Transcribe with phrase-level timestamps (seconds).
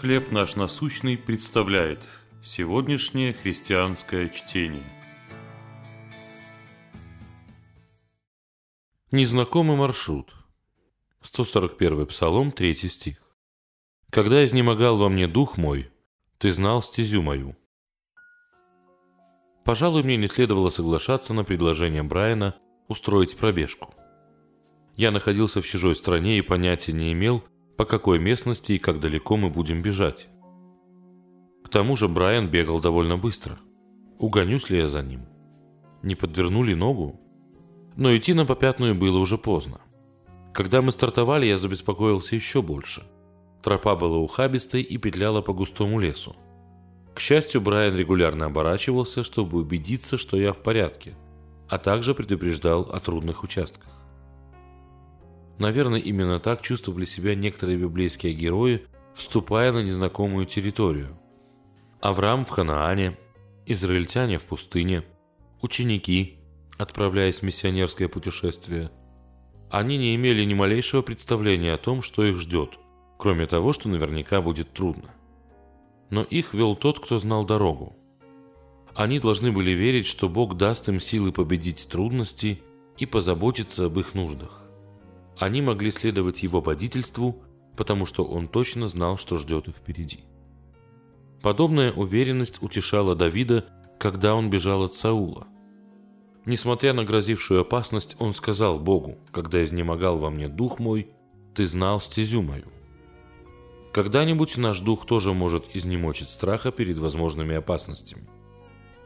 [0.00, 2.00] «Хлеб наш насущный» представляет
[2.42, 4.82] сегодняшнее христианское чтение.
[9.12, 10.34] Незнакомый маршрут.
[11.20, 13.22] 141 Псалом, 3 стих.
[14.10, 15.90] «Когда изнемогал во мне дух мой,
[16.38, 17.56] ты знал стезю мою».
[19.64, 22.56] Пожалуй, мне не следовало соглашаться на предложение Брайана
[22.88, 23.94] устроить пробежку.
[24.96, 27.44] Я находился в чужой стране и понятия не имел,
[27.76, 30.28] по какой местности и как далеко мы будем бежать.
[31.64, 33.58] К тому же Брайан бегал довольно быстро.
[34.18, 35.26] Угонюсь ли я за ним?
[36.02, 37.20] Не подвернули ногу?
[37.96, 39.80] Но идти на попятную было уже поздно.
[40.52, 43.02] Когда мы стартовали, я забеспокоился еще больше.
[43.62, 46.36] Тропа была ухабистой и петляла по густому лесу.
[47.14, 51.14] К счастью, Брайан регулярно оборачивался, чтобы убедиться, что я в порядке,
[51.68, 54.03] а также предупреждал о трудных участках.
[55.58, 61.16] Наверное, именно так чувствовали себя некоторые библейские герои, вступая на незнакомую территорию.
[62.00, 63.16] Авраам в Ханаане,
[63.66, 65.04] израильтяне в пустыне,
[65.62, 66.38] ученики,
[66.76, 68.90] отправляясь в миссионерское путешествие.
[69.70, 72.78] Они не имели ни малейшего представления о том, что их ждет,
[73.18, 75.10] кроме того, что наверняка будет трудно.
[76.10, 77.96] Но их вел тот, кто знал дорогу.
[78.94, 82.62] Они должны были верить, что Бог даст им силы победить трудности
[82.98, 84.63] и позаботиться об их нуждах.
[85.38, 87.42] Они могли следовать его водительству,
[87.76, 90.20] потому что он точно знал, что ждет их впереди.
[91.42, 93.64] Подобная уверенность утешала Давида,
[93.98, 95.46] когда он бежал от Саула.
[96.46, 101.08] Несмотря на грозившую опасность, он сказал Богу, когда изнемогал во мне дух мой,
[101.54, 102.66] ты знал стезю мою.
[103.92, 108.28] Когда-нибудь наш дух тоже может изнемочь от страха перед возможными опасностями.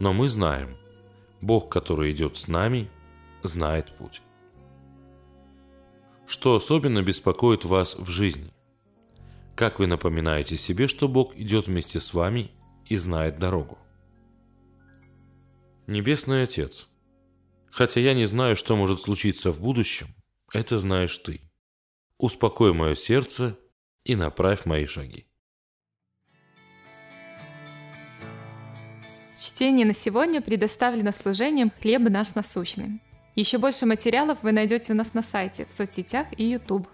[0.00, 0.76] Но мы знаем,
[1.40, 2.90] Бог, который идет с нами,
[3.42, 4.22] знает путь.
[6.28, 8.52] Что особенно беспокоит вас в жизни?
[9.56, 12.50] Как вы напоминаете себе, что Бог идет вместе с вами
[12.84, 13.78] и знает дорогу?
[15.86, 16.86] Небесный Отец,
[17.70, 20.08] хотя я не знаю, что может случиться в будущем,
[20.52, 21.40] это знаешь Ты.
[22.18, 23.58] Успокой мое сердце
[24.04, 25.24] и направь мои шаги.
[29.40, 33.00] Чтение на сегодня предоставлено служением «Хлеб наш насущный».
[33.38, 36.88] Еще больше материалов вы найдете у нас на сайте, в соцсетях и YouTube.